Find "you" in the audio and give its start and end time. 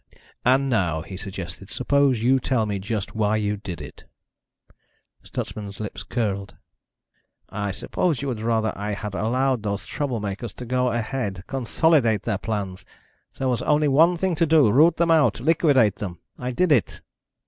2.23-2.39, 3.35-3.55, 8.19-8.27